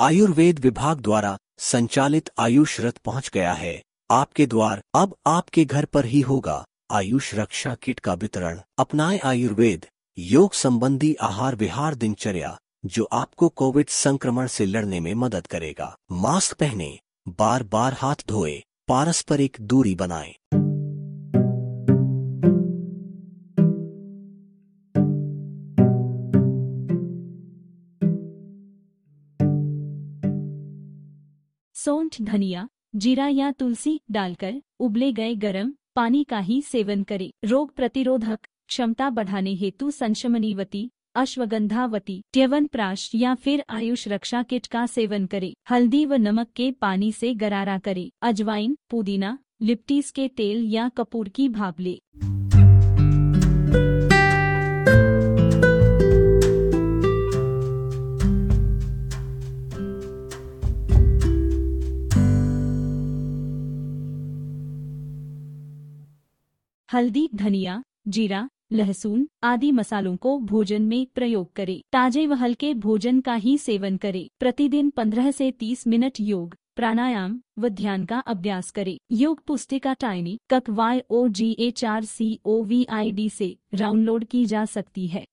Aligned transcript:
आयुर्वेद 0.00 0.58
विभाग 0.58 1.00
द्वारा 1.00 1.38
संचालित 1.58 2.30
आयुष 2.38 2.80
रथ 2.80 2.92
पहुँच 2.92 3.30
गया 3.34 3.52
है। 3.52 3.82
आपके 4.10 4.46
द्वार 4.46 4.82
अब 4.94 5.14
आपके 5.26 5.64
घर 5.64 5.84
पर 5.84 6.04
ही 6.04 6.20
होगा। 6.20 6.64
आयुष 6.90 7.34
रक्षा 7.34 7.74
किट 7.74 8.00
का 8.00 8.14
वितरण, 8.14 8.60
अपनाए 8.78 9.18
आयुर्वेद, 9.18 9.86
योग 10.18 10.52
संबंधी 10.52 11.14
आहार 11.14 11.54
विहार 11.54 11.94
दिनचर्या, 11.94 12.58
जो 12.84 13.04
आपको 13.04 13.48
कोविड 13.48 13.88
संक्रमण 13.88 14.46
से 14.46 14.66
लड़ने 14.66 15.00
में 15.00 15.14
मदद 15.14 15.46
करेगा। 15.46 15.96
मास्क 16.12 16.56
पहने 16.56 16.98
बार 17.28 17.62
बार 17.62 17.92
हाथ 17.92 18.16
धोए, 18.28 18.62
पारस्परिक 18.88 19.56
दूरी 19.60 19.94
बनाएँ। 19.94 20.59
सौंठ 31.84 32.22
धनिया, 32.22 32.68
जीरा 32.96 33.28
या 33.28 33.52
तुलसी 33.52 34.00
डालकर 34.10 34.62
उबले 34.80 35.12
गए 35.12 35.34
गरम 35.34 35.72
पानी 35.96 36.24
का 36.24 36.38
ही 36.38 36.62
सेवन 36.62 37.02
करें। 37.02 37.30
रोग 37.44 37.74
प्रतिरोधक 37.74 38.38
क्षमता 38.68 39.10
बढ़ाने 39.10 39.54
हेतु 39.54 39.90
संशमनीवती, 39.90 40.90
अश्वगंधावती, 41.14 42.22
च्यवनप्राश 42.34 43.10
या 43.14 43.34
फिर 43.34 43.64
आयुष 43.70 44.08
रक्षा 44.08 44.42
किट 44.42 44.66
का 44.66 44.86
सेवन 44.86 45.26
करें। 45.26 45.52
हल्दी 45.70 46.04
व 46.06 46.14
नमक 46.14 46.50
के 46.56 46.70
पानी 46.72 47.12
से 47.12 47.34
गरारा 47.34 47.78
करें। 47.78 48.10
अजवाइन, 48.22 48.76
पुदीना, 48.90 49.38
लिप्टीज 49.62 50.10
के 50.10 50.28
तेल 50.28 50.64
या 50.66 50.88
कपूर 50.88 51.28
की 51.28 51.48
भाप 51.48 51.80
ले। 51.80 52.00
हल्दी, 66.92 67.28
धनिया, 67.34 67.82
जीरा, 68.08 68.48
लहसुन 68.72 69.28
आदि 69.42 69.72
मसालों 69.72 70.16
को 70.16 70.38
भोजन 70.38 70.82
में 70.82 71.06
प्रयोग 71.14 71.52
करें। 71.52 71.80
ताजे 71.92 72.26
व 72.26 72.34
हल्के 72.34 72.74
भोजन 72.74 73.20
का 73.20 73.34
ही 73.34 73.58
सेवन 73.58 73.96
करें। 73.96 74.28
प्रतिदिन 74.40 74.90
15 74.90 75.30
से 75.30 75.50
30 75.50 75.86
मिनट 75.86 76.20
योग, 76.20 76.56
प्राणायाम 76.76 77.40
व 77.58 77.68
ध्यान 77.68 78.04
का 78.04 78.18
अभ्यास 78.18 78.70
करें। 78.70 78.98
योग 79.12 79.44
पुस्तिका 79.46 79.94
टाइनी, 79.94 80.38
कक 80.50 80.70
Y 80.70 81.02
O 81.10 81.28
G 81.28 81.56
H 81.58 81.84
R 81.84 82.04
C 82.04 82.38
O 82.44 82.62
V 82.62 82.86
I 82.90 83.10
D 83.10 83.30
से 83.30 83.56
डाउनलोड 83.74 84.24
की 84.24 84.44
जा 84.46 84.64
सकती 84.64 85.06
है। 85.06 85.26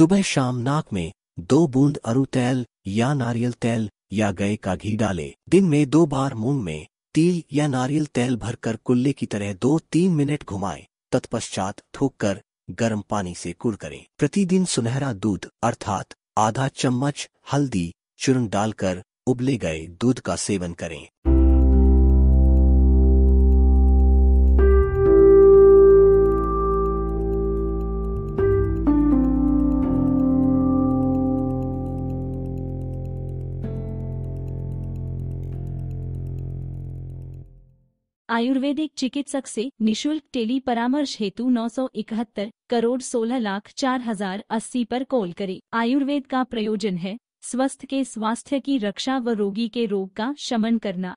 सुबह 0.00 0.22
शाम 0.22 0.56
नाक 0.56 0.92
में 0.92 1.12
दो 1.40 1.66
बूंद 1.66 1.96
अरु 1.96 2.24
तेल 2.24 2.66
या 2.86 3.14
नारियल 3.14 3.52
तेल 3.52 3.90
या 4.12 4.32
गए 4.32 4.56
का 4.56 4.74
घी 4.76 4.96
डाले। 4.96 5.34
दिन 5.48 5.64
में 5.64 5.90
दो 5.90 6.06
बार 6.06 6.34
मुँह 6.34 6.62
में 6.62 6.86
तिल 7.14 7.42
या 7.52 7.66
नारियल 7.66 8.06
तेल 8.06 8.36
भरकर 8.36 8.76
कुल्ले 8.76 9.12
की 9.12 9.26
तरह 9.26 9.52
दो 9.52 9.78
तीन 9.78 10.12
मिनट 10.12 10.44
घुमाएँ, 10.44 10.86
तत्पश्चात 11.12 11.82
थूक 11.94 12.16
कर 12.16 12.42
गर्म 12.70 13.02
पानी 13.10 13.34
से 13.34 13.52
कुड़ 13.52 13.76
करें। 13.76 14.04
प्रतिदिन 14.18 14.64
सुनहरा 14.64 15.12
दूध, 15.12 15.46
अर्थात 15.62 16.06
आधा 16.38 16.68
चम्मच 16.68 17.28
हल्दी, 17.52 17.94
चूर्ण 18.18 18.48
डालकर 18.48 19.02
उबले 19.26 19.56
गए 19.56 19.86
दूध 19.86 20.20
का 20.20 20.36
सेवन 20.36 20.72
करें। 20.72 21.29
आयुर्वेदिक 38.30 38.90
चिकित्सक 38.96 39.46
से 39.46 39.62
निशुल्क 39.82 40.22
टेली 40.32 40.58
परामर्श 40.60 41.16
हेतु 41.20 41.48
नौ 41.50 41.68
सौ 41.68 41.88
इकहत्तर 41.94 42.50
करोड़ 42.70 43.00
सोलह 43.00 43.38
लाख 43.38 43.70
चार 43.76 44.00
हज़ार 44.00 44.44
अस्सी 44.50 44.84
पर 44.84 45.04
कॉल 45.04 45.32
करें। 45.32 45.58
आयुर्वेद 45.72 46.26
का 46.26 46.42
प्रयोजन 46.44 46.96
है, 46.96 47.16
स्वस्थ 47.42 47.84
के 47.84 48.02
स्वास्थ्य 48.04 48.60
की 48.60 48.78
रक्षा 48.78 49.18
व 49.18 49.30
रोगी 49.32 49.68
के 49.68 49.84
रोग 49.86 50.12
का 50.12 50.34
शमन 50.38 50.78
करना। 50.78 51.14